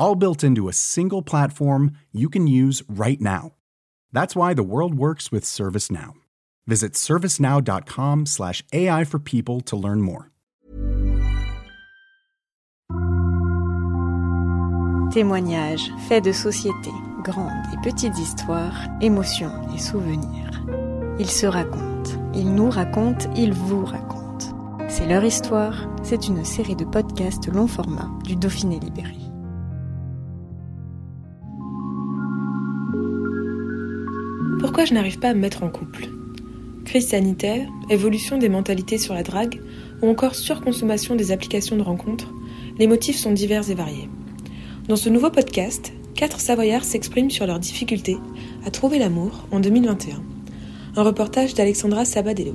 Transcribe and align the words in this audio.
all 0.00 0.16
built 0.16 0.42
into 0.42 0.68
a 0.68 0.72
single 0.72 1.22
platform 1.22 1.92
you 2.10 2.28
can 2.28 2.48
use 2.48 2.82
right 2.88 3.20
now. 3.20 3.52
That's 4.12 4.34
why 4.34 4.54
the 4.54 4.64
world 4.64 4.94
works 4.94 5.30
with 5.30 5.44
ServiceNow. 5.44 6.14
Visit 6.66 6.94
servicenow.com/slash 6.94 8.64
AI 8.72 9.04
for 9.04 9.20
people 9.20 9.60
to 9.60 9.76
learn 9.76 10.00
more. 10.00 10.30
Témoignages, 15.12 15.90
faits 16.08 16.24
de 16.24 16.32
société, 16.32 16.92
grandes 17.24 17.50
et 17.72 17.82
petites 17.82 18.16
histoires, 18.16 18.88
émotions 19.00 19.50
et 19.74 19.78
souvenirs. 19.78 20.62
Ils 21.18 21.28
se 21.28 21.46
racontent, 21.46 22.12
ils 22.32 22.54
nous 22.54 22.70
racontent, 22.70 23.28
ils 23.34 23.52
vous 23.52 23.84
racontent. 23.84 24.46
C'est 24.88 25.08
leur 25.08 25.24
histoire, 25.24 25.88
c'est 26.04 26.28
une 26.28 26.44
série 26.44 26.76
de 26.76 26.84
podcasts 26.84 27.48
long 27.48 27.66
format 27.66 28.08
du 28.24 28.36
Dauphiné 28.36 28.78
Libéré. 28.78 29.19
Je 34.86 34.94
n'arrive 34.94 35.18
pas 35.18 35.28
à 35.28 35.34
me 35.34 35.40
mettre 35.40 35.62
en 35.62 35.68
couple? 35.68 36.08
Crise 36.86 37.08
sanitaire, 37.08 37.68
évolution 37.90 38.38
des 38.38 38.48
mentalités 38.48 38.96
sur 38.96 39.12
la 39.12 39.22
drague, 39.22 39.60
ou 40.00 40.08
encore 40.08 40.34
surconsommation 40.34 41.16
des 41.16 41.32
applications 41.32 41.76
de 41.76 41.82
rencontres, 41.82 42.32
les 42.78 42.86
motifs 42.86 43.18
sont 43.18 43.32
divers 43.32 43.68
et 43.70 43.74
variés. 43.74 44.08
Dans 44.88 44.96
ce 44.96 45.10
nouveau 45.10 45.30
podcast, 45.30 45.92
quatre 46.14 46.40
Savoyards 46.40 46.84
s'expriment 46.84 47.30
sur 47.30 47.46
leurs 47.46 47.58
difficultés 47.58 48.16
à 48.64 48.70
trouver 48.70 48.98
l'amour 48.98 49.46
en 49.50 49.60
2021. 49.60 50.22
Un 50.96 51.02
reportage 51.02 51.54
d'Alexandra 51.54 52.06
Sabadello. 52.06 52.54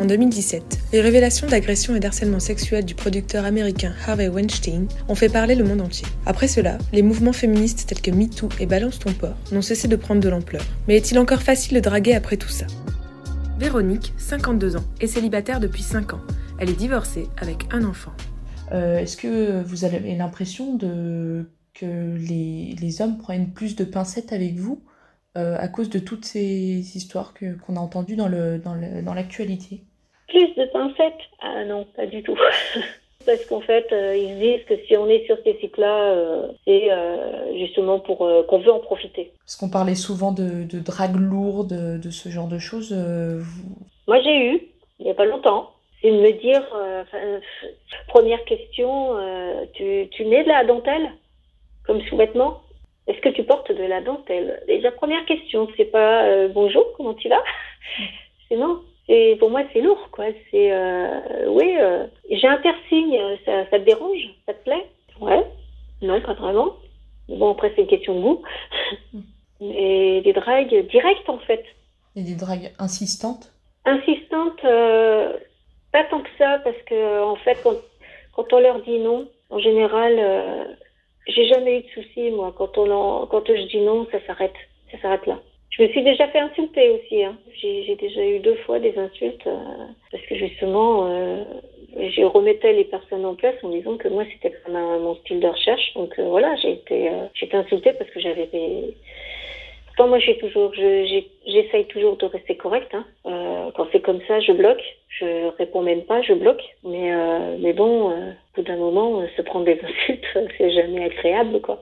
En 0.00 0.06
2017, 0.06 0.78
les 0.94 1.02
révélations 1.02 1.46
d'agression 1.46 1.94
et 1.94 2.00
d'harcèlement 2.00 2.40
sexuel 2.40 2.86
du 2.86 2.94
producteur 2.94 3.44
américain 3.44 3.92
Harvey 4.06 4.28
Weinstein 4.28 4.88
ont 5.08 5.14
fait 5.14 5.28
parler 5.28 5.54
le 5.54 5.62
monde 5.62 5.82
entier. 5.82 6.08
Après 6.24 6.48
cela, 6.48 6.78
les 6.94 7.02
mouvements 7.02 7.34
féministes 7.34 7.86
tels 7.86 8.00
que 8.00 8.10
MeToo 8.10 8.48
et 8.58 8.64
Balance 8.64 8.98
ton 8.98 9.12
port 9.12 9.36
n'ont 9.52 9.60
cessé 9.60 9.88
de 9.88 9.96
prendre 9.96 10.22
de 10.22 10.30
l'ampleur. 10.30 10.62
Mais 10.88 10.96
est-il 10.96 11.18
encore 11.18 11.42
facile 11.42 11.74
de 11.74 11.80
draguer 11.80 12.14
après 12.14 12.38
tout 12.38 12.48
ça? 12.48 12.64
Véronique, 13.58 14.14
52 14.16 14.76
ans, 14.76 14.84
est 15.02 15.06
célibataire 15.06 15.60
depuis 15.60 15.82
5 15.82 16.14
ans. 16.14 16.22
Elle 16.58 16.70
est 16.70 16.78
divorcée 16.78 17.28
avec 17.36 17.66
un 17.70 17.84
enfant. 17.84 18.12
Euh, 18.72 19.00
est-ce 19.00 19.18
que 19.18 19.62
vous 19.64 19.84
avez 19.84 20.16
l'impression 20.16 20.78
que 20.78 21.44
les, 21.84 23.02
hommes 23.02 23.18
prennent 23.18 23.52
plus 23.52 23.76
de 23.76 23.84
pincettes 23.84 24.32
avec 24.32 24.56
vous 24.56 24.82
euh, 25.36 25.58
à 25.58 25.68
cause 25.68 25.90
de 25.90 25.98
toutes 25.98 26.24
ces 26.24 26.96
histoires 26.96 27.34
qu'on 27.34 27.76
a 27.76 27.80
entendues 27.80 28.16
dans 28.16 28.28
l'actualité? 29.14 29.84
Plus 30.30 30.54
de 30.54 30.64
pincettes 30.72 31.20
Ah 31.40 31.64
non, 31.64 31.86
pas 31.96 32.06
du 32.06 32.22
tout. 32.22 32.38
Parce 33.26 33.44
qu'en 33.44 33.60
fait, 33.60 33.86
euh, 33.92 34.16
ils 34.16 34.38
disent 34.38 34.64
que 34.64 34.82
si 34.86 34.96
on 34.96 35.06
est 35.06 35.26
sur 35.26 35.36
ces 35.44 35.54
sites-là, 35.60 36.12
euh, 36.12 36.48
c'est 36.64 36.90
euh, 36.90 37.56
justement 37.58 38.00
pour 38.00 38.18
qu'on 38.18 38.58
veut 38.58 38.72
en 38.72 38.80
profiter. 38.80 39.32
Parce 39.44 39.56
qu'on 39.56 39.68
parlait 39.68 39.94
souvent 39.94 40.32
de, 40.32 40.64
de 40.64 40.80
drague 40.80 41.16
lourde, 41.16 42.00
de 42.00 42.10
ce 42.10 42.30
genre 42.30 42.48
de 42.48 42.58
choses. 42.58 42.92
Moi, 44.08 44.20
j'ai 44.22 44.36
eu, 44.46 44.62
il 44.98 45.04
n'y 45.04 45.10
a 45.10 45.14
pas 45.14 45.26
longtemps. 45.26 45.70
C'est 46.00 46.10
de 46.10 46.16
me 46.16 46.32
dire, 46.40 46.62
première 48.08 48.42
question, 48.44 49.16
tu, 49.74 50.08
tu 50.12 50.24
mets 50.24 50.42
de 50.42 50.48
la 50.48 50.64
dentelle 50.64 51.10
comme 51.86 52.00
sous-vêtement? 52.02 52.62
Est-ce 53.06 53.20
que 53.20 53.28
tu 53.28 53.42
portes 53.44 53.70
de 53.70 53.82
la 53.82 54.00
dentelle? 54.00 54.62
Déjà, 54.66 54.92
première 54.92 55.26
question, 55.26 55.68
c'est 55.76 55.84
pas 55.84 56.48
bonjour, 56.48 56.86
comment 56.96 57.14
tu 57.14 57.28
vas? 57.28 57.42
C'est 58.48 58.56
non. 58.56 58.80
Et 59.12 59.34
pour 59.40 59.50
moi, 59.50 59.62
c'est 59.72 59.80
lourd, 59.80 60.08
quoi. 60.12 60.26
C'est, 60.50 60.70
euh, 60.70 61.48
oui, 61.48 61.74
euh, 61.80 62.06
j'ai 62.30 62.46
un 62.46 62.58
piercing, 62.58 63.18
ça, 63.44 63.68
ça 63.68 63.80
te 63.80 63.84
dérange? 63.84 64.24
Ça 64.46 64.54
te 64.54 64.62
plaît? 64.62 64.86
Ouais. 65.20 65.44
Non, 66.00 66.20
pas 66.20 66.34
vraiment. 66.34 66.76
Bon, 67.28 67.50
après, 67.50 67.72
c'est 67.74 67.82
une 67.82 67.88
question 67.88 68.14
de 68.14 68.20
goût. 68.20 68.42
Et 69.60 70.20
des 70.22 70.32
dragues 70.32 70.86
directes, 70.90 71.28
en 71.28 71.38
fait. 71.38 71.64
Et 72.14 72.22
des 72.22 72.36
dragues 72.36 72.70
insistantes? 72.78 73.52
Insistantes, 73.84 74.64
euh, 74.64 75.36
pas 75.92 76.04
tant 76.04 76.20
que 76.20 76.30
ça, 76.38 76.60
parce 76.62 76.80
que, 76.86 77.22
en 77.24 77.36
fait, 77.36 77.58
quand, 77.64 77.74
quand 78.36 78.52
on 78.52 78.60
leur 78.60 78.80
dit 78.82 79.00
non, 79.00 79.28
en 79.50 79.58
général, 79.58 80.14
euh, 80.18 80.64
j'ai 81.26 81.48
jamais 81.48 81.80
eu 81.80 81.82
de 81.82 81.88
soucis, 81.88 82.30
moi. 82.30 82.54
Quand, 82.56 82.78
on 82.78 83.26
quand 83.26 83.44
je 83.48 83.66
dis 83.68 83.80
non, 83.80 84.06
ça 84.12 84.24
s'arrête. 84.24 84.54
Ça 84.92 85.00
s'arrête 85.00 85.26
là. 85.26 85.40
Je 85.70 85.82
me 85.82 85.88
suis 85.88 86.02
déjà 86.02 86.26
fait 86.28 86.40
insulter 86.40 86.90
aussi. 86.90 87.24
Hein. 87.24 87.36
J'ai 87.54 87.96
déjà 87.96 88.24
eu 88.24 88.40
deux 88.40 88.56
fois 88.66 88.80
des 88.80 88.96
insultes 88.98 89.46
euh, 89.46 89.56
parce 90.10 90.24
que 90.24 90.34
justement, 90.34 91.06
euh, 91.08 91.44
je 91.96 92.22
remettais 92.24 92.72
les 92.72 92.84
personnes 92.84 93.24
en 93.24 93.34
place 93.34 93.54
en 93.62 93.70
disant 93.70 93.96
que 93.96 94.08
moi 94.08 94.24
c'était 94.32 94.54
comme 94.64 94.74
mon 94.74 95.14
style 95.16 95.40
de 95.40 95.48
recherche. 95.48 95.94
Donc 95.94 96.18
euh, 96.18 96.24
voilà, 96.24 96.54
j'ai 96.56 96.72
été, 96.72 97.08
euh, 97.08 97.26
j'ai 97.34 97.46
été 97.46 97.56
insultée 97.56 97.92
parce 97.92 98.10
que 98.10 98.20
j'avais 98.20 98.46
des. 98.46 98.94
Pourtant 99.86 100.08
moi 100.08 100.18
j'ai 100.18 100.38
toujours, 100.38 100.72
j'essaye 100.74 101.84
toujours 101.86 102.16
de 102.16 102.26
rester 102.26 102.56
correcte. 102.56 102.94
Hein. 102.94 103.04
Euh, 103.26 103.70
quand 103.76 103.86
c'est 103.92 104.00
comme 104.00 104.20
ça, 104.28 104.40
je 104.40 104.52
bloque. 104.52 104.82
Je 105.08 105.48
réponds 105.58 105.82
même 105.82 106.02
pas, 106.02 106.22
je 106.22 106.32
bloque. 106.32 106.62
Mais 106.84 107.12
mais 107.58 107.72
bon, 107.72 108.10
au 108.10 108.14
bout 108.54 108.62
d'un 108.62 108.76
moment, 108.76 109.22
se 109.36 109.42
prendre 109.42 109.64
des 109.64 109.78
insultes, 109.84 110.26
c'est 110.58 110.70
jamais 110.70 111.04
agréable 111.04 111.60
quoi 111.60 111.80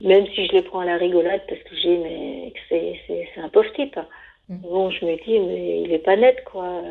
même 0.00 0.26
si 0.34 0.46
je 0.46 0.52
les 0.52 0.62
prends 0.62 0.80
à 0.80 0.84
la 0.84 0.96
rigolade 0.96 1.42
parce 1.48 1.60
que 1.62 1.76
j'ai 1.76 1.98
mais 1.98 2.52
c'est 2.68 3.40
un 3.40 3.48
pauvre 3.48 3.72
type. 3.72 3.98
Mm. 4.48 4.56
Bon, 4.58 4.90
je 4.90 5.04
me 5.04 5.16
dis 5.24 5.38
mais 5.38 5.82
il 5.82 5.92
est 5.92 6.04
pas 6.04 6.16
net 6.16 6.42
quoi. 6.44 6.82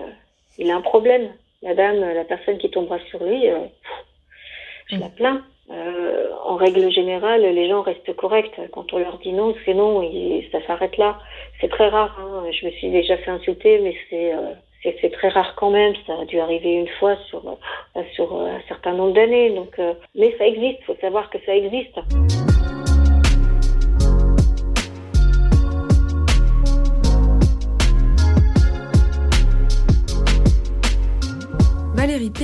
Il 0.58 0.72
a 0.72 0.76
un 0.76 0.82
problème. 0.82 1.30
La 1.64 1.74
dame, 1.74 2.02
la 2.02 2.24
personne 2.24 2.60
qui 2.60 2.70
tombera 2.70 3.00
sur 3.10 3.24
lui, 3.24 3.50
euh, 3.50 3.60
je 4.92 4.98
la 4.98 5.10
plains. 5.10 5.44
Euh, 5.70 6.30
en 6.46 6.56
règle 6.56 6.90
générale, 6.92 7.42
les 7.42 7.68
gens 7.68 7.82
restent 7.82 8.16
corrects. 8.16 8.60
Quand 8.72 8.94
on 8.94 9.00
leur 9.00 9.18
dit 9.18 9.34
non, 9.34 9.54
c'est 9.66 9.74
non, 9.74 10.02
et 10.02 10.48
ça 10.52 10.66
s'arrête 10.66 10.98
là. 10.98 11.20
C'est 11.60 11.70
très 11.70 11.90
rare. 11.90 12.18
Hein. 12.20 12.46
Je 12.52 12.68
me 12.68 12.72
suis 12.72 12.90
déjà 12.90 13.18
fait 13.18 13.32
insulter, 13.32 13.80
mais 13.80 13.96
c'est 14.10 14.34
euh, 14.34 14.54
c'est 15.02 15.12
très 15.12 15.30
rare 15.30 15.56
quand 15.56 15.72
même. 15.72 15.94
Ça 16.06 16.14
a 16.22 16.26
dû 16.26 16.40
arriver 16.40 16.74
une 16.74 16.88
fois 17.00 17.18
sur 17.30 17.44
euh, 17.48 18.02
sur 18.16 18.34
un 18.34 18.62
certain 18.68 18.94
nombre 18.94 19.14
d'années. 19.14 19.50
Donc, 19.52 19.78
euh, 19.80 19.94
mais 20.16 20.36
ça 20.38 20.48
existe. 20.48 20.84
Faut 20.84 20.96
savoir 21.02 21.30
que 21.30 21.38
ça 21.46 21.56
existe. 21.56 22.00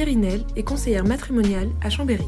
Périnel 0.04 0.44
est 0.58 0.64
conseillère 0.64 1.06
matrimoniale 1.06 1.70
à 1.82 1.90
Chambéry 1.90 2.28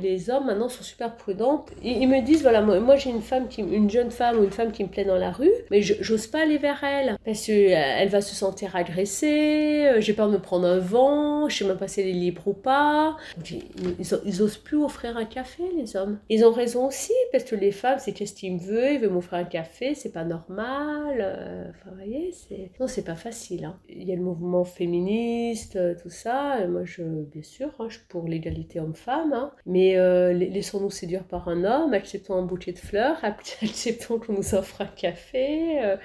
les 0.00 0.30
hommes 0.30 0.46
maintenant 0.46 0.68
sont 0.68 0.82
super 0.82 1.16
prudents. 1.16 1.64
Ils, 1.82 2.08
me 2.08 2.20
disent 2.20 2.42
voilà, 2.42 2.60
moi, 2.62 2.96
j'ai 2.96 3.10
une 3.10 3.22
femme, 3.22 3.48
qui, 3.48 3.62
une 3.62 3.90
jeune 3.90 4.10
femme 4.10 4.38
ou 4.38 4.44
une 4.44 4.50
femme 4.50 4.72
qui 4.72 4.82
me 4.84 4.88
plaît 4.88 5.04
dans 5.04 5.16
la 5.16 5.30
rue, 5.30 5.52
mais 5.70 5.82
j'ose 5.82 6.26
pas 6.26 6.42
aller 6.42 6.58
vers 6.58 6.82
elle 6.84 7.16
parce 7.24 7.46
qu'elle 7.46 8.08
euh, 8.08 8.10
va 8.10 8.20
se 8.20 8.34
sentir 8.34 8.76
agressée, 8.76 9.86
euh, 9.86 10.00
j'ai 10.00 10.12
peur 10.12 10.28
de 10.28 10.34
me 10.34 10.38
prendre 10.38 10.66
un 10.66 10.78
vent, 10.78 11.48
je 11.48 11.58
sais 11.58 11.64
même 11.64 11.76
pas 11.76 11.88
si 11.88 12.00
elle 12.00 12.08
est 12.08 12.12
libre 12.12 12.48
ou 12.48 12.52
pas. 12.52 13.16
Ils, 13.48 14.42
osent 14.42 14.56
plus 14.56 14.82
offrir 14.82 15.16
un 15.16 15.24
café, 15.24 15.62
les 15.76 15.96
hommes. 15.96 16.18
Ils 16.28 16.44
ont 16.44 16.52
raison 16.52 16.86
aussi 16.86 17.12
parce 17.30 17.44
que 17.44 17.54
les 17.54 17.72
femmes, 17.72 17.98
c'est 17.98 18.12
qu'est-ce 18.12 18.34
qu'il 18.34 18.54
me 18.54 18.60
veut, 18.60 18.92
il 18.92 19.00
veut 19.00 19.08
m'offrir 19.08 19.38
un 19.38 19.44
café, 19.44 19.94
c'est 19.94 20.12
pas 20.12 20.24
normal. 20.24 21.18
Euh, 21.20 21.64
enfin, 21.70 21.90
vous 21.90 21.96
voyez, 21.96 22.32
c'est. 22.32 22.70
Non, 22.80 22.86
c'est 22.86 23.04
pas 23.04 23.16
facile. 23.16 23.64
Hein. 23.64 23.76
Il 23.88 24.08
y 24.08 24.12
a 24.12 24.16
le 24.16 24.22
mouvement 24.22 24.64
féministe, 24.64 25.78
tout 26.02 26.10
ça. 26.10 26.66
Moi, 26.66 26.82
je, 26.84 27.02
bien 27.02 27.42
sûr, 27.42 27.68
hein, 27.78 27.86
je 27.88 27.96
suis 27.96 28.06
pour 28.08 28.26
l'égalité 28.26 28.80
homme-femme. 28.80 29.32
Hein. 29.32 29.52
Mais 29.72 29.96
euh, 29.96 30.34
laissons-nous 30.34 30.90
séduire 30.90 31.24
par 31.24 31.48
un 31.48 31.64
homme, 31.64 31.94
acceptons 31.94 32.34
un 32.34 32.42
bouquet 32.42 32.72
de 32.72 32.78
fleurs, 32.78 33.16
acceptons 33.62 34.18
qu'on 34.18 34.34
nous 34.34 34.54
offre 34.54 34.82
un 34.82 34.86
café. 34.86 35.82
Euh, 35.82 35.96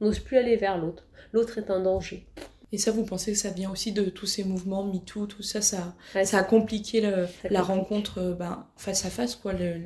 on 0.00 0.06
n'ose 0.06 0.20
plus 0.20 0.38
aller 0.38 0.56
vers 0.56 0.78
l'autre. 0.78 1.04
L'autre 1.34 1.58
est 1.58 1.70
un 1.70 1.80
danger. 1.80 2.26
Et 2.72 2.78
ça, 2.78 2.92
vous 2.92 3.04
pensez 3.04 3.32
que 3.32 3.38
ça 3.38 3.50
vient 3.50 3.70
aussi 3.70 3.92
de 3.92 4.04
tous 4.04 4.24
ces 4.24 4.44
mouvements 4.44 4.84
MeToo, 4.84 5.26
tout 5.26 5.42
ça, 5.42 5.60
ça, 5.60 5.94
ça 6.24 6.38
a 6.38 6.42
compliqué 6.44 7.02
la 7.50 7.62
rencontre 7.62 8.20
euh, 8.20 8.32
ben, 8.32 8.64
face 8.76 9.04
à 9.04 9.10
face, 9.10 9.36
quoi. 9.36 9.52
Le, 9.52 9.82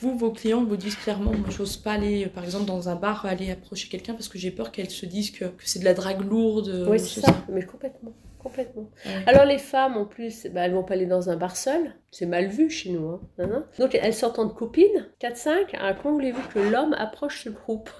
vous, 0.00 0.18
vos 0.18 0.32
clients 0.32 0.64
vous 0.64 0.76
disent 0.76 0.96
clairement, 0.96 1.32
moi, 1.32 1.50
j'ose 1.50 1.76
pas 1.76 1.92
aller, 1.92 2.26
par 2.26 2.42
exemple, 2.42 2.64
dans 2.64 2.88
un 2.88 2.96
bar, 2.96 3.24
aller 3.24 3.52
approcher 3.52 3.88
quelqu'un 3.88 4.14
parce 4.14 4.28
que 4.28 4.38
j'ai 4.38 4.50
peur 4.50 4.72
qu'elle 4.72 4.90
se 4.90 5.06
dise 5.06 5.30
que, 5.30 5.44
que 5.44 5.62
c'est 5.64 5.78
de 5.78 5.84
la 5.84 5.94
drague 5.94 6.22
lourde. 6.22 6.86
Oui, 6.88 6.98
c'est 6.98 7.20
ça. 7.20 7.44
mais 7.48 7.64
complètement 7.64 8.12
complètement. 8.46 8.88
Alors 9.26 9.44
les 9.44 9.58
femmes, 9.58 9.96
en 9.96 10.04
plus, 10.04 10.46
bah, 10.46 10.62
elles 10.62 10.72
vont 10.72 10.84
pas 10.84 10.94
aller 10.94 11.06
dans 11.06 11.30
un 11.30 11.36
bar 11.36 11.56
seul. 11.56 11.94
C'est 12.12 12.26
mal 12.26 12.46
vu 12.46 12.70
chez 12.70 12.90
nous. 12.90 13.20
Hein. 13.38 13.64
Donc 13.78 13.96
elles 14.00 14.14
sortent 14.14 14.38
en 14.38 14.48
copines, 14.48 15.08
4-5. 15.20 15.76
À 15.80 15.94
quand 15.94 16.12
voulez-vous 16.12 16.42
que 16.54 16.60
l'homme 16.60 16.94
approche 16.96 17.44
ce 17.44 17.48
groupe 17.50 17.90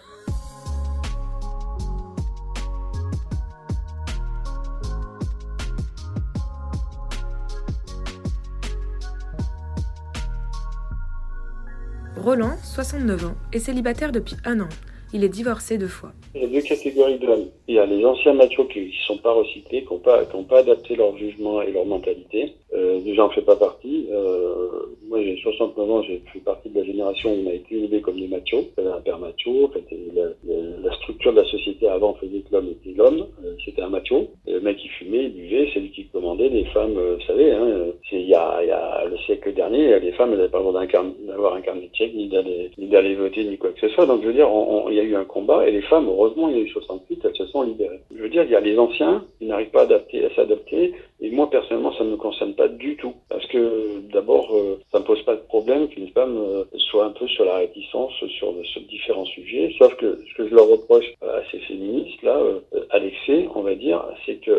Roland, 12.16 12.56
69 12.62 13.26
ans, 13.26 13.34
est 13.52 13.58
célibataire 13.58 14.12
depuis 14.12 14.36
un 14.44 14.60
an. 14.60 14.68
Il 15.12 15.22
est 15.24 15.28
divorcé 15.28 15.78
deux 15.78 15.88
fois. 15.88 16.12
Il 16.34 16.42
y 16.42 16.44
a 16.44 16.48
deux 16.48 16.60
catégories 16.60 17.18
d'hommes. 17.18 17.46
Il 17.68 17.76
y 17.76 17.78
a 17.78 17.86
les 17.86 18.04
anciens 18.04 18.34
machos 18.34 18.64
qui 18.64 18.86
ne 18.86 18.92
sont 19.06 19.18
pas 19.18 19.32
recyclés, 19.32 19.84
qui 19.84 19.92
n'ont 19.92 20.00
pas, 20.00 20.24
pas 20.24 20.58
adapté 20.58 20.96
leur 20.96 21.16
jugement 21.16 21.62
et 21.62 21.70
leur 21.70 21.86
mentalité. 21.86 22.54
Euh, 22.76 23.00
j'en 23.14 23.30
fais 23.30 23.42
pas 23.42 23.56
partie. 23.56 24.06
Euh, 24.12 24.68
moi, 25.08 25.22
j'ai 25.22 25.36
69 25.42 25.90
ans, 25.90 26.02
j'ai 26.02 26.22
fait 26.32 26.40
partie 26.40 26.68
de 26.68 26.78
la 26.78 26.84
génération 26.84 27.32
où 27.32 27.46
on 27.46 27.50
a 27.50 27.54
été 27.54 27.76
élevé 27.76 28.00
comme 28.00 28.20
des 28.20 28.28
machos. 28.28 28.66
Un 28.78 29.00
père 29.00 29.18
macho. 29.18 29.64
En 29.64 29.68
fait, 29.68 29.84
la, 30.14 30.92
structure 30.96 31.32
de 31.32 31.40
la 31.40 31.46
société 31.46 31.88
avant 31.88 32.14
faisait 32.14 32.40
que 32.40 32.52
l'homme 32.52 32.68
était 32.68 32.96
l'homme. 32.96 33.26
Euh, 33.44 33.54
c'était 33.64 33.82
un 33.82 33.88
macho. 33.88 34.28
le 34.46 34.60
mec, 34.60 34.76
qui 34.76 34.88
fumait, 34.88 35.28
buvait, 35.28 35.68
c'est 35.72 35.80
lui 35.80 35.90
qui 35.90 36.04
commandait. 36.06 36.48
Les 36.48 36.64
femmes, 36.66 36.96
euh, 36.98 37.16
vous 37.18 37.26
savez, 37.26 37.52
hein, 37.52 37.92
il 38.12 38.20
y 38.20 38.30
y 38.30 38.34
a 38.34 39.04
le 39.08 39.16
siècle 39.18 39.54
dernier, 39.54 39.98
les 40.00 40.12
femmes 40.12 40.30
n'avaient 40.30 40.48
pas 40.48 40.58
le 40.58 40.64
droit 40.64 40.82
d'avoir 41.26 41.54
un 41.54 41.60
carnet 41.60 41.88
de 41.88 41.94
chèque, 41.94 42.14
ni 42.14 42.28
d'aller, 42.28 43.14
voter, 43.14 43.44
ni 43.44 43.56
quoi 43.56 43.70
que 43.70 43.80
ce 43.80 43.88
soit. 43.94 44.06
Donc, 44.06 44.22
je 44.22 44.28
veux 44.28 44.34
dire, 44.34 44.48
il 44.88 44.94
y 44.94 45.00
a 45.00 45.04
eu 45.04 45.14
un 45.14 45.24
combat 45.24 45.66
et 45.66 45.72
les 45.72 45.82
femmes, 45.82 46.08
heureusement, 46.08 46.48
il 46.48 46.56
y 46.56 46.60
a 46.60 46.62
eu 46.62 46.68
68, 46.68 47.20
elles 47.24 47.36
se 47.36 47.46
sont 47.46 47.62
libérées. 47.62 48.00
Je 48.14 48.22
veux 48.22 48.28
dire, 48.28 48.42
il 48.42 48.50
y 48.50 48.56
a 48.56 48.60
les 48.60 48.78
anciens 48.78 49.24
qui 49.38 49.46
n'arrivent 49.46 49.70
pas 49.70 49.84
à 49.84 50.34
s'adapter 50.34 50.92
et 51.20 51.30
moi, 51.30 51.48
personnellement, 51.48 51.92
ça 51.94 52.04
ne 52.04 52.10
me 52.10 52.16
concerne 52.16 52.54
pas 52.54 52.68
du 52.68 52.96
tout. 52.96 53.14
Parce 53.28 53.46
que, 53.46 54.00
d'abord, 54.12 54.54
euh, 54.54 54.78
ça 54.92 54.98
ne 54.98 55.04
pose 55.04 55.22
pas 55.22 55.34
de 55.34 55.40
problème 55.40 55.88
qu'une 55.88 56.08
femme 56.08 56.36
euh, 56.36 56.64
soit 56.76 57.06
un 57.06 57.10
peu 57.10 57.26
sur 57.26 57.44
la 57.44 57.56
réticence 57.56 58.12
sur, 58.12 58.54
sur 58.64 58.80
différents 58.82 59.24
sujets. 59.24 59.74
Sauf 59.78 59.94
que 59.96 60.20
ce 60.28 60.34
que 60.34 60.48
je 60.48 60.54
leur 60.54 60.68
reproche 60.68 61.06
à 61.22 61.40
ces 61.50 61.58
féministes-là, 61.60 62.36
euh, 62.36 62.60
à 62.90 62.98
l'excès, 62.98 63.48
on 63.54 63.62
va 63.62 63.74
dire, 63.74 64.04
c'est 64.26 64.36
que 64.36 64.52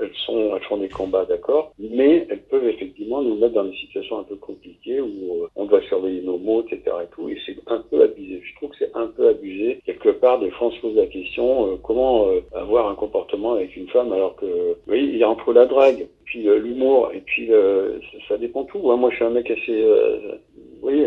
elles, 0.00 0.10
sont, 0.26 0.56
elles 0.56 0.62
font 0.64 0.78
des 0.78 0.88
combats, 0.88 1.24
d'accord, 1.24 1.72
mais 1.78 2.26
elles 2.28 2.42
peuvent 2.42 2.66
effectivement 2.66 3.22
nous 3.22 3.36
mettre 3.36 3.54
dans 3.54 3.64
des 3.64 3.76
situations 3.76 4.18
un 4.18 4.24
peu 4.24 4.36
compliquées 4.36 5.00
où 5.00 5.46
on 5.54 5.66
doit 5.66 5.82
surveiller 5.82 6.22
nos 6.22 6.38
mots, 6.38 6.62
etc. 6.62 6.96
Et, 7.02 7.14
tout, 7.14 7.28
et 7.28 7.38
c'est 7.46 7.56
un 7.66 7.82
peu 7.90 8.02
abusé. 8.02 8.42
Je 8.42 8.54
trouve 8.56 8.70
que 8.70 8.76
c'est 8.78 8.90
un 8.94 9.06
peu 9.06 9.28
abusé. 9.28 9.80
Quelque 9.86 10.10
part, 10.10 10.40
des 10.40 10.50
fois, 10.50 10.68
on 10.68 10.70
se 10.72 10.80
pose 10.80 10.96
la 10.96 11.06
question, 11.06 11.78
comment 11.82 12.26
avoir 12.52 12.88
un 12.88 12.94
comportement 12.94 13.52
avec 13.52 13.76
une 13.76 13.88
femme 13.88 14.12
alors 14.12 14.36
que, 14.36 14.76
oui, 14.88 15.08
il 15.12 15.18
y 15.18 15.22
a 15.22 15.28
la 15.52 15.66
drague, 15.66 16.06
puis 16.24 16.48
euh, 16.48 16.58
l'humour, 16.58 17.10
et 17.14 17.20
puis 17.20 17.52
euh, 17.52 17.98
ça, 18.28 18.36
dépend 18.38 18.64
tout. 18.64 18.90
Hein. 18.90 18.96
Moi, 18.96 19.10
je 19.10 19.16
suis 19.16 19.24
un 19.24 19.30
mec 19.30 19.50
assez, 19.50 19.82
euh, 19.82 20.36
oui, 20.82 21.04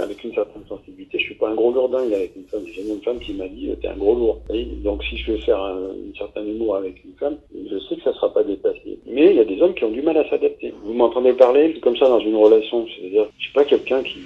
avec 0.00 0.22
une 0.24 0.34
certaine 0.34 0.64
sensibilité. 0.68 1.18
Je 1.18 1.24
suis 1.24 1.34
pas 1.34 1.50
un 1.50 1.54
gros 1.54 1.72
lourdin 1.72 2.02
avec 2.02 2.34
une 2.36 2.44
femme. 2.44 2.62
J'ai 2.72 2.88
une 2.88 3.00
femme 3.02 3.18
qui 3.18 3.34
m'a 3.34 3.48
dit, 3.48 3.70
t'es 3.80 3.88
un 3.88 3.96
gros 3.96 4.14
lourd. 4.14 4.40
donc, 4.84 5.02
si 5.04 5.16
je 5.16 5.32
veux 5.32 5.38
faire 5.38 5.60
un, 5.60 5.90
certain 6.16 6.44
humour 6.44 6.76
avec 6.76 7.04
une 7.04 7.14
femme, 7.18 7.38
je 7.52 7.78
sais 7.78 7.96
que 7.96 8.02
ça 8.02 8.12
sera 8.14 8.32
pas 8.32 8.42
dépassé. 8.42 8.98
Mais 9.06 9.30
il 9.30 9.36
y 9.36 9.40
a 9.40 9.44
des 9.44 9.60
hommes 9.60 9.74
qui 9.74 9.84
ont 9.84 9.90
du 9.90 10.02
mal 10.02 10.16
à 10.16 10.28
s'adapter. 10.28 10.72
Vous 10.84 10.94
m'entendez 10.94 11.32
parler 11.32 11.78
comme 11.80 11.96
ça 11.96 12.08
dans 12.08 12.20
une 12.20 12.36
relation, 12.36 12.86
c'est-à-dire, 12.86 13.26
je 13.38 13.44
suis 13.44 13.52
pas 13.52 13.64
quelqu'un 13.64 14.02
qui, 14.02 14.18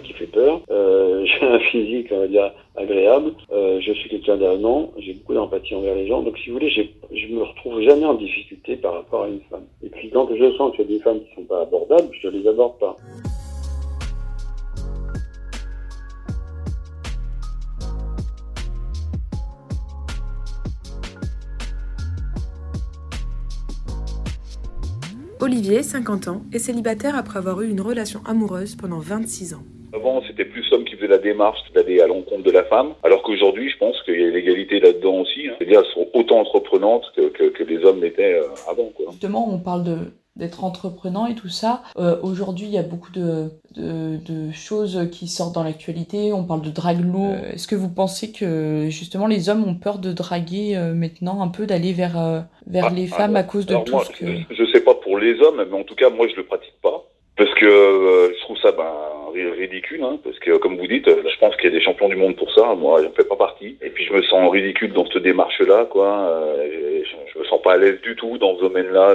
qui 0.00 0.12
fait 0.12 0.26
peur. 0.26 0.60
j'ai 0.68 1.46
un 1.46 1.58
physique, 1.58 2.08
on 2.10 2.20
va 2.20 2.28
dire, 2.28 2.52
agréable. 2.76 3.32
Euh, 3.52 3.80
je 3.80 3.92
suis 3.92 4.08
quelqu'un 4.08 4.36
d'avenant, 4.36 4.92
j'ai 4.98 5.14
beaucoup 5.14 5.34
d'empathie 5.34 5.74
envers 5.74 5.94
les 5.94 6.06
gens. 6.06 6.22
Donc 6.22 6.38
si 6.38 6.50
vous 6.50 6.54
voulez, 6.56 6.70
je 6.70 7.26
me 7.28 7.42
retrouve 7.42 7.80
jamais 7.80 8.04
en 8.04 8.14
difficulté 8.14 8.76
par 8.76 8.94
rapport 8.94 9.24
à 9.24 9.28
une 9.28 9.40
femme. 9.50 9.66
Et 9.82 9.88
puis 9.88 10.10
quand 10.10 10.28
je 10.34 10.52
sens 10.56 10.72
qu'il 10.72 10.84
y 10.84 10.94
a 10.94 10.96
des 10.96 11.02
femmes 11.02 11.20
qui 11.20 11.34
sont 11.34 11.44
pas 11.44 11.62
abordables, 11.62 12.08
je 12.22 12.28
les 12.28 12.46
aborde 12.46 12.78
pas. 12.78 12.96
Olivier, 25.38 25.84
50 25.84 26.28
ans, 26.28 26.42
est 26.52 26.58
célibataire 26.58 27.14
après 27.14 27.38
avoir 27.38 27.60
eu 27.60 27.68
une 27.68 27.80
relation 27.80 28.20
amoureuse 28.24 28.74
pendant 28.74 28.98
26 28.98 29.54
ans. 29.54 29.62
Avant, 29.96 30.22
c'était 30.26 30.44
plus 30.44 30.68
l'homme 30.70 30.84
qui 30.84 30.94
faisait 30.94 31.06
la 31.06 31.16
démarche 31.16 31.58
d'aller 31.74 32.02
à 32.02 32.06
l'encontre 32.06 32.42
de 32.42 32.50
la 32.50 32.64
femme, 32.64 32.92
alors 33.02 33.22
qu'aujourd'hui, 33.22 33.70
je 33.70 33.78
pense 33.78 33.96
qu'il 34.02 34.20
y 34.20 34.24
a 34.24 34.28
l'égalité 34.28 34.78
là-dedans 34.78 35.20
aussi. 35.20 35.48
Hein. 35.48 35.54
C'est-à-dire, 35.56 35.80
elles 35.80 35.94
sont 35.94 36.06
autant 36.12 36.40
entreprenantes 36.40 37.10
que, 37.16 37.48
que, 37.48 37.64
les 37.64 37.82
hommes 37.82 38.02
l'étaient 38.02 38.34
euh, 38.34 38.48
avant. 38.70 38.90
Quoi. 38.94 39.06
Justement, 39.10 39.48
on 39.50 39.58
parle 39.58 39.84
de 39.84 39.96
d'être 40.36 40.64
entreprenant 40.64 41.24
et 41.24 41.34
tout 41.34 41.48
ça. 41.48 41.82
Euh, 41.96 42.18
aujourd'hui, 42.22 42.66
il 42.66 42.72
y 42.74 42.76
a 42.76 42.82
beaucoup 42.82 43.10
de, 43.10 43.48
de, 43.74 44.18
de, 44.18 44.52
choses 44.52 45.08
qui 45.10 45.28
sortent 45.28 45.54
dans 45.54 45.64
l'actualité. 45.64 46.30
On 46.34 46.44
parle 46.44 46.60
de 46.60 46.68
drague. 46.68 46.98
Euh, 47.00 47.52
est-ce 47.52 47.66
que 47.66 47.74
vous 47.74 47.88
pensez 47.88 48.32
que 48.32 48.88
justement 48.90 49.28
les 49.28 49.48
hommes 49.48 49.66
ont 49.66 49.76
peur 49.76 49.98
de 49.98 50.12
draguer 50.12 50.76
maintenant 50.94 51.40
un 51.40 51.48
peu, 51.48 51.64
d'aller 51.64 51.94
vers, 51.94 52.44
vers 52.66 52.88
ah, 52.88 52.92
les 52.94 53.06
femmes 53.06 53.34
à 53.34 53.44
cause 53.44 53.64
de 53.64 53.76
tout 53.76 53.98
ce 54.00 54.10
que... 54.10 54.26
Je 54.50 54.64
sais 54.72 54.82
pas 54.82 54.94
pour 54.96 55.16
les 55.16 55.40
hommes, 55.40 55.64
mais 55.70 55.78
en 55.78 55.84
tout 55.84 55.94
cas, 55.94 56.10
moi, 56.10 56.26
je 56.28 56.36
le 56.36 56.44
pratique 56.44 56.76
pas. 56.82 57.02
Parce 57.38 57.54
que 57.54 57.66
je 57.66 58.40
trouve 58.42 58.58
ça 58.58 58.72
ben, 58.72 58.92
ridicule, 59.44 60.02
hein, 60.02 60.18
parce 60.22 60.38
que 60.38 60.56
comme 60.56 60.76
vous 60.76 60.86
dites, 60.86 61.08
je 61.08 61.38
pense 61.38 61.54
qu'il 61.56 61.70
y 61.70 61.74
a 61.74 61.78
des 61.78 61.84
champions 61.84 62.08
du 62.08 62.16
monde 62.16 62.36
pour 62.36 62.52
ça. 62.52 62.74
Moi, 62.74 63.02
j'en 63.02 63.10
fais 63.10 63.24
pas 63.24 63.36
partie. 63.36 63.76
Et 63.82 63.90
puis 63.90 64.04
je 64.04 64.12
me 64.12 64.22
sens 64.22 64.50
ridicule 64.50 64.92
dans 64.92 65.06
cette 65.06 65.22
démarche-là, 65.22 65.86
quoi. 65.90 66.06
Euh, 66.06 67.02
je, 67.04 67.38
me 67.38 67.44
sens 67.44 67.60
pas 67.62 67.74
à 67.74 67.76
l'aise 67.76 68.00
du 68.00 68.16
tout 68.16 68.38
dans 68.38 68.56
ce 68.56 68.62
domaine-là 68.62 69.14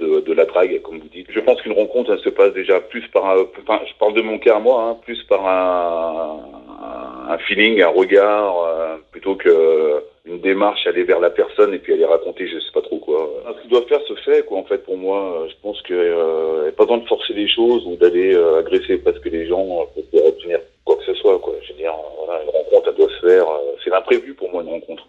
de, 0.00 0.20
de, 0.20 0.32
la 0.32 0.44
drague, 0.44 0.82
comme 0.82 0.98
vous 0.98 1.08
dites. 1.08 1.28
Je 1.30 1.40
pense 1.40 1.60
qu'une 1.62 1.72
rencontre, 1.72 2.12
elle 2.12 2.18
se 2.18 2.28
passe 2.28 2.52
déjà 2.52 2.80
plus 2.80 3.06
par, 3.08 3.24
un, 3.26 3.46
enfin, 3.62 3.80
je 3.86 3.94
parle 3.98 4.14
de 4.14 4.22
mon 4.22 4.38
cas 4.38 4.58
moi, 4.58 4.82
hein, 4.82 4.96
plus 5.02 5.22
par 5.24 5.46
un, 5.46 7.32
un 7.32 7.38
feeling, 7.38 7.82
un 7.82 7.88
regard, 7.88 8.64
euh, 8.64 8.96
plutôt 9.12 9.34
que 9.34 10.02
une 10.26 10.40
démarche, 10.40 10.86
aller 10.86 11.04
vers 11.04 11.20
la 11.20 11.28
personne 11.28 11.74
et 11.74 11.78
puis 11.78 11.92
aller 11.92 12.04
raconter, 12.06 12.46
je 12.48 12.58
sais 12.58 12.72
pas 12.72 12.80
trop 12.80 12.98
quoi. 12.98 13.30
Ce 13.56 13.62
qui 13.62 13.68
doit 13.68 13.82
faire 13.82 14.00
se 14.02 14.14
fait, 14.14 14.44
quoi, 14.46 14.58
en 14.58 14.64
fait, 14.64 14.78
pour 14.78 14.96
moi. 14.96 15.46
Je 15.48 15.54
pense 15.62 15.80
qu'il 15.82 15.96
euh, 15.96 16.62
n'y 16.62 16.68
a 16.68 16.72
pas 16.72 16.84
besoin 16.84 16.98
de 16.98 17.06
forcer 17.06 17.34
les 17.34 17.48
choses 17.48 17.86
ou 17.86 17.96
d'aller 17.96 18.34
euh, 18.34 18.60
agresser 18.60 18.98
parce 18.98 19.18
que 19.18 19.28
les 19.28 19.46
gens 19.46 19.82
euh, 19.82 20.02
pour 20.10 20.26
obtenir 20.26 20.60
quoi 20.84 20.96
que 20.96 21.04
ce 21.04 21.14
soit, 21.14 21.38
quoi. 21.40 21.54
Je 21.62 21.72
veux 21.72 21.78
dire, 21.78 21.92
voilà, 22.24 22.42
une 22.42 22.48
rencontre, 22.48 22.88
elle 22.88 22.96
doit 22.96 23.08
se 23.20 23.26
faire. 23.26 23.48
Euh, 23.48 23.76
c'est 23.82 23.90
l'imprévu 23.90 24.34
pour 24.34 24.50
moi, 24.50 24.62
une 24.62 24.70
rencontre. 24.70 25.06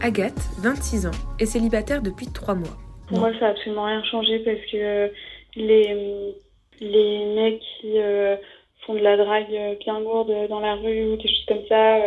Agathe, 0.00 0.40
26 0.62 1.06
ans, 1.08 1.10
est 1.38 1.44
célibataire 1.44 2.00
depuis 2.00 2.28
3 2.28 2.54
mois. 2.54 2.87
Pour 3.08 3.18
moi, 3.18 3.32
ça 3.34 3.40
n'a 3.40 3.48
absolument 3.48 3.84
rien 3.84 4.02
changé 4.04 4.38
parce 4.40 4.60
que 4.70 4.76
euh, 4.76 5.08
les, 5.56 6.34
les 6.80 7.24
mecs 7.34 7.62
qui 7.80 7.98
euh, 7.98 8.36
font 8.84 8.94
de 8.94 9.00
la 9.00 9.16
drague 9.16 9.52
euh, 9.52 9.74
bien 9.80 9.98
lourde 10.00 10.32
dans 10.48 10.60
la 10.60 10.74
rue 10.74 11.04
ou 11.04 11.16
des 11.16 11.28
choses 11.28 11.44
comme 11.48 11.66
ça, 11.68 12.00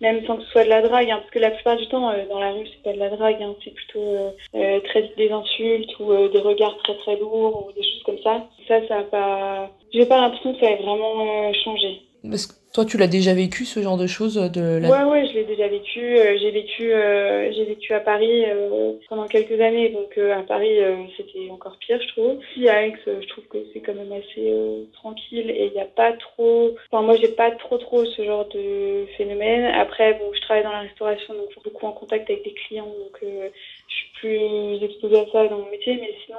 même 0.00 0.26
sans 0.26 0.36
que 0.36 0.42
ce 0.44 0.50
soit 0.50 0.64
de 0.64 0.68
la 0.68 0.82
drague, 0.82 1.10
hein, 1.10 1.18
parce 1.18 1.30
que 1.30 1.38
la 1.38 1.52
plupart 1.52 1.76
du 1.76 1.86
temps, 1.86 2.12
dans 2.28 2.40
la 2.40 2.52
rue, 2.52 2.66
c'est 2.66 2.82
pas 2.82 2.92
de 2.92 2.98
la 2.98 3.10
drague, 3.10 3.40
hein, 3.40 3.54
c'est 3.62 3.72
plutôt 3.72 4.34
très 4.52 5.12
des 5.16 5.30
insultes 5.30 5.98
ou 6.00 6.28
des 6.28 6.40
regards 6.40 6.76
très 6.78 6.96
très 6.96 7.16
lourds 7.16 7.68
ou 7.68 7.72
des 7.72 7.82
choses 7.82 8.02
comme 8.04 8.18
ça. 8.24 8.48
Ça, 8.66 8.86
ça 8.88 8.96
n'a 8.96 9.02
pas. 9.04 9.70
J'ai 9.92 10.06
pas 10.06 10.20
l'impression 10.20 10.54
que 10.54 10.60
ça 10.60 10.70
ait 10.70 10.82
vraiment 10.82 11.52
changé. 11.52 12.02
Parce 12.28 12.46
que 12.46 12.57
toi, 12.74 12.84
tu 12.84 12.98
l'as 12.98 13.06
déjà 13.06 13.32
vécu 13.32 13.64
ce 13.64 13.80
genre 13.80 13.96
de 13.96 14.06
choses 14.06 14.34
de 14.36 14.78
la... 14.78 14.88
Ouais, 14.88 15.10
ouais, 15.10 15.26
je 15.26 15.34
l'ai 15.34 15.44
déjà 15.44 15.68
vécu. 15.68 16.00
Euh, 16.00 16.36
j'ai 16.38 16.50
vécu, 16.50 16.92
euh, 16.92 17.50
j'ai 17.52 17.64
vécu 17.64 17.94
à 17.94 18.00
Paris 18.00 18.44
euh, 18.46 18.92
pendant 19.08 19.26
quelques 19.26 19.58
années, 19.60 19.88
donc 19.88 20.18
à 20.18 20.42
Paris 20.42 20.78
c'était 21.16 21.50
encore 21.50 21.76
pire, 21.78 22.00
je 22.00 22.08
trouve. 22.08 22.40
Ici 22.50 22.68
à 22.68 22.86
Aix, 22.86 22.94
je 23.06 23.26
trouve 23.28 23.44
que 23.44 23.58
c'est 23.72 23.80
quand 23.80 23.94
même 23.94 24.12
assez 24.12 24.52
tranquille 24.92 25.50
et 25.50 25.66
il 25.66 25.72
n'y 25.72 25.80
a 25.80 25.86
pas 25.86 26.12
trop. 26.12 26.76
Enfin, 26.90 27.02
moi, 27.02 27.16
j'ai 27.16 27.28
pas 27.28 27.50
trop 27.52 27.78
trop 27.78 28.04
ce 28.04 28.22
genre 28.24 28.46
de 28.48 29.06
phénomène. 29.16 29.64
Après, 29.74 30.14
bon, 30.14 30.30
je 30.34 30.40
travaille 30.42 30.64
dans 30.64 30.72
la 30.72 30.80
restauration, 30.80 31.34
donc 31.34 31.46
je 31.48 31.52
suis 31.52 31.70
beaucoup 31.70 31.86
en 31.86 31.92
contact 31.92 32.28
avec 32.28 32.44
des 32.44 32.54
clients, 32.54 32.86
donc 32.86 33.18
je 33.22 33.94
suis 33.94 34.08
plus 34.20 34.84
exposée 34.84 35.20
à 35.20 35.26
ça 35.32 35.48
dans 35.48 35.58
mon 35.58 35.70
métier, 35.70 35.96
mais 36.00 36.14
sinon. 36.24 36.38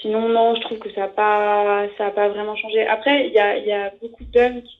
Sinon, 0.00 0.28
non, 0.28 0.54
je 0.54 0.60
trouve 0.60 0.78
que 0.80 0.92
ça 0.92 1.02
n'a 1.02 1.08
pas, 1.08 1.86
pas 1.96 2.28
vraiment 2.28 2.56
changé. 2.56 2.86
Après, 2.86 3.26
il 3.26 3.32
y 3.32 3.38
a, 3.38 3.56
y 3.56 3.72
a 3.72 3.90
beaucoup 4.02 4.24
d'hommes 4.24 4.60
qui 4.60 4.76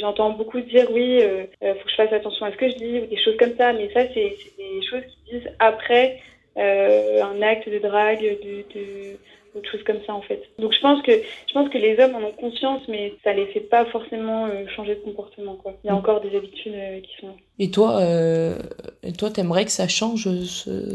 J'entends 0.00 0.30
beaucoup 0.30 0.60
dire 0.60 0.90
oui, 0.90 1.20
euh, 1.22 1.44
euh, 1.62 1.74
faut 1.74 1.84
que 1.84 1.90
je 1.90 1.96
fasse 1.96 2.12
attention 2.12 2.46
à 2.46 2.52
ce 2.52 2.56
que 2.56 2.68
je 2.68 2.74
dis 2.76 2.98
ou 3.00 3.06
des 3.06 3.22
choses 3.22 3.36
comme 3.36 3.54
ça, 3.56 3.72
mais 3.72 3.90
ça 3.92 4.02
c'est 4.12 4.36
des 4.58 4.82
choses 4.82 5.02
qui 5.06 5.32
disent 5.32 5.50
après 5.58 6.20
euh, 6.56 7.22
un 7.22 7.40
acte 7.42 7.68
de 7.68 7.78
drague, 7.78 8.20
de 8.20 9.16
ou 9.54 9.60
de 9.60 9.66
choses 9.66 9.82
comme 9.84 10.00
ça 10.06 10.14
en 10.14 10.22
fait. 10.22 10.42
Donc 10.58 10.72
je 10.72 10.80
pense 10.80 11.02
que 11.02 11.12
je 11.12 11.52
pense 11.52 11.68
que 11.68 11.78
les 11.78 11.98
hommes 11.98 12.14
en 12.14 12.22
ont 12.22 12.32
conscience, 12.32 12.82
mais 12.88 13.14
ça 13.24 13.32
les 13.32 13.46
fait 13.46 13.60
pas 13.60 13.84
forcément 13.86 14.46
euh, 14.46 14.66
changer 14.74 14.94
de 14.94 15.00
comportement 15.00 15.54
quoi. 15.54 15.74
Il 15.84 15.88
y 15.88 15.90
a 15.90 15.94
encore 15.94 16.20
des 16.20 16.36
habitudes 16.36 16.74
euh, 16.74 17.00
qui 17.00 17.10
sont. 17.20 17.34
Et 17.58 17.70
toi, 17.70 18.00
euh, 18.00 18.54
et 19.02 19.12
toi, 19.12 19.30
t'aimerais 19.30 19.64
que 19.66 19.70
ça 19.70 19.86
change 19.86 20.28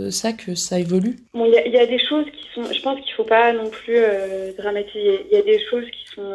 ça, 0.10 0.34
que 0.34 0.56
ça 0.56 0.80
évolue? 0.80 1.18
Bon, 1.34 1.46
il 1.46 1.52
y, 1.52 1.70
y, 1.70 1.78
a 1.78 1.86
des 1.86 2.00
choses 2.00 2.26
qui 2.26 2.48
sont. 2.54 2.64
Je 2.74 2.82
pense 2.82 3.00
qu'il 3.02 3.14
faut 3.14 3.24
pas 3.24 3.54
non 3.54 3.70
plus 3.70 4.00
dramatiser. 4.58 5.28
Il 5.30 5.38
y 5.38 5.40
a 5.40 5.44
des 5.44 5.60
choses 5.70 5.86
qui 5.86 6.06
sont 6.16 6.34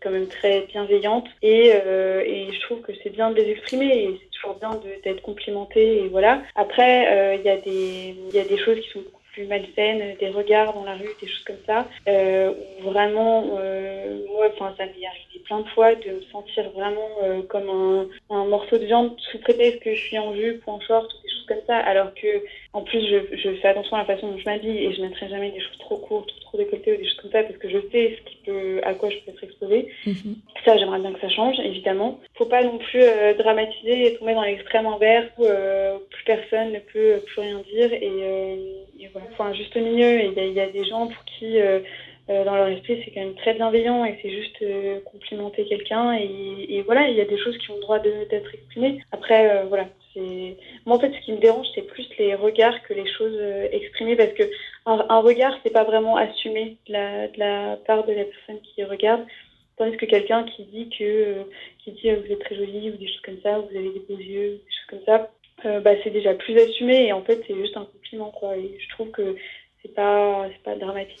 quand 0.00 0.10
même 0.10 0.28
très 0.28 0.62
bienveillantes 0.72 1.26
et, 1.42 1.68
et 1.68 2.48
je 2.50 2.60
trouve 2.62 2.80
que 2.80 2.92
c'est 3.02 3.10
bien 3.10 3.30
de 3.30 3.36
les 3.36 3.50
exprimer 3.50 4.04
et 4.04 4.20
c'est 4.22 4.30
toujours 4.40 4.56
bien 4.58 4.70
d'être 5.04 5.20
complimenté 5.20 6.04
et 6.04 6.08
voilà. 6.08 6.42
Après, 6.54 7.36
il 7.38 7.44
y 7.44 7.50
a 7.50 7.56
des 7.56 8.14
il 8.30 8.34
y 8.34 8.38
a 8.38 8.44
des 8.44 8.58
choses 8.58 8.80
qui 8.80 8.88
sont 8.88 9.02
plus 9.38 9.46
malsaines, 9.46 10.16
des 10.18 10.30
regards 10.30 10.74
dans 10.74 10.84
la 10.84 10.94
rue, 10.94 11.14
des 11.20 11.28
choses 11.28 11.44
comme 11.44 11.62
ça, 11.64 11.86
euh, 12.08 12.52
vraiment, 12.82 13.56
euh, 13.60 14.18
moi, 14.32 14.48
enfin, 14.52 14.74
ça 14.76 14.84
m'est 14.84 15.06
arrivé 15.06 15.38
plein 15.44 15.60
de 15.60 15.68
fois 15.68 15.94
de 15.94 16.10
me 16.10 16.22
sentir 16.32 16.68
vraiment 16.70 17.08
euh, 17.22 17.42
comme 17.42 18.08
un, 18.30 18.44
morceau 18.46 18.78
de 18.78 18.84
viande 18.84 19.16
sous 19.30 19.38
prétexte 19.38 19.80
que 19.80 19.94
je 19.94 20.00
suis 20.00 20.18
en 20.18 20.34
jupe 20.34 20.62
ou 20.66 20.72
en 20.72 20.80
short 20.80 21.06
ou 21.06 21.27
comme 21.48 21.62
ça, 21.66 21.76
alors 21.76 22.14
que, 22.14 22.44
en 22.72 22.82
plus, 22.82 23.00
je, 23.00 23.36
je 23.36 23.54
fais 23.56 23.68
attention 23.68 23.96
à 23.96 24.00
la 24.00 24.04
façon 24.04 24.30
dont 24.30 24.38
je 24.38 24.44
m'habille 24.44 24.84
et 24.84 24.92
je 24.92 25.02
mettrai 25.02 25.28
jamais 25.28 25.50
des 25.50 25.60
choses 25.60 25.78
trop 25.78 25.96
courtes, 25.96 26.30
trop 26.42 26.58
décolletées 26.58 26.94
ou 26.94 26.96
des 26.96 27.04
choses 27.04 27.20
comme 27.22 27.30
ça 27.32 27.42
parce 27.42 27.58
que 27.58 27.68
je 27.68 27.78
sais 27.90 28.18
ce 28.18 28.30
qui 28.30 28.36
peut, 28.46 28.80
à 28.84 28.94
quoi 28.94 29.10
je 29.10 29.16
peux 29.18 29.30
être 29.30 29.44
exposée. 29.44 29.88
Mhm. 30.06 30.36
Ça, 30.64 30.76
j'aimerais 30.76 31.00
bien 31.00 31.12
que 31.12 31.20
ça 31.20 31.28
change, 31.28 31.58
évidemment. 31.60 32.20
Faut 32.36 32.46
pas 32.46 32.62
non 32.62 32.78
plus 32.78 33.02
euh, 33.02 33.34
dramatiser 33.34 34.06
et 34.06 34.16
tomber 34.16 34.34
dans 34.34 34.42
l'extrême 34.42 34.86
inverse 34.86 35.28
où 35.38 35.44
euh, 35.44 35.98
plus 36.10 36.24
personne 36.24 36.72
ne 36.72 36.78
peut 36.78 37.20
plus 37.26 37.40
rien 37.40 37.60
dire 37.72 37.92
et, 37.92 38.02
euh, 38.04 38.56
et 39.00 39.08
voilà. 39.12 39.28
Faut 39.36 39.42
un 39.42 39.54
juste 39.54 39.76
milieu 39.76 40.20
et 40.20 40.32
il 40.36 40.52
y, 40.52 40.52
y, 40.52 40.60
a 40.60 40.68
des 40.68 40.84
gens 40.84 41.06
pour 41.06 41.24
qui 41.24 41.58
euh, 42.30 42.44
dans 42.44 42.56
leur 42.56 42.68
esprit, 42.68 43.00
c'est 43.04 43.10
quand 43.10 43.20
même 43.20 43.34
très 43.36 43.54
bienveillant 43.54 44.04
et 44.04 44.18
c'est 44.20 44.30
juste 44.30 44.60
euh, 44.60 45.00
complimenter 45.10 45.64
quelqu'un. 45.64 46.12
Et, 46.12 46.82
voilà, 46.84 47.08
il 47.08 47.16
y 47.16 47.20
a 47.20 47.24
des 47.24 47.38
choses 47.38 47.56
qui 47.58 47.70
ont 47.70 47.76
le 47.76 47.80
droit 47.80 47.98
d'être 47.98 48.54
exprimées. 48.54 49.00
Après, 49.12 49.50
euh, 49.50 49.64
voilà. 49.64 49.88
Moi, 50.84 50.96
en 50.96 50.98
fait, 50.98 51.12
ce 51.12 51.24
qui 51.24 51.32
me 51.32 51.38
dérange, 51.38 51.66
c'est 51.74 51.86
plus 51.86 52.08
les 52.18 52.34
regards 52.34 52.82
que 52.82 52.92
les 52.92 53.06
choses 53.06 53.40
exprimées 53.70 54.16
parce 54.16 54.32
que 54.32 54.42
un, 54.84 55.06
un 55.08 55.20
regard, 55.20 55.56
c'est 55.62 55.72
pas 55.72 55.84
vraiment 55.84 56.16
assumé 56.16 56.76
de 56.88 57.38
la, 57.38 57.76
part 57.76 58.04
de 58.04 58.12
la 58.12 58.24
personne 58.24 58.60
qui 58.62 58.82
regarde. 58.82 59.24
Tandis 59.76 59.96
que 59.96 60.06
quelqu'un 60.06 60.42
qui 60.42 60.64
dit 60.64 60.88
que 60.98 61.44
qui 61.84 61.92
dit 61.92 62.10
vous 62.10 62.32
êtes 62.32 62.40
très 62.40 62.56
jolie 62.56 62.90
ou 62.90 62.96
des 62.96 63.06
choses 63.06 63.20
comme 63.20 63.40
ça, 63.44 63.60
vous 63.60 63.76
avez 63.76 63.90
des 63.90 64.02
beaux 64.08 64.18
yeux, 64.18 64.50
des 64.50 64.72
choses 64.72 64.86
comme 64.88 65.04
ça, 65.06 65.30
bah, 65.82 65.92
c'est 66.02 66.10
déjà 66.10 66.34
plus 66.34 66.58
assumé 66.58 67.06
et 67.06 67.12
en 67.12 67.22
fait 67.22 67.40
c'est 67.46 67.54
juste 67.54 67.76
un 67.76 67.84
compliment. 67.84 68.32
Et 68.56 68.76
je 68.76 68.88
trouve 68.88 69.12
que 69.12 69.36
c'est 69.82 69.94
pas 69.94 70.48
pas 70.64 70.74
dramatique. 70.74 71.20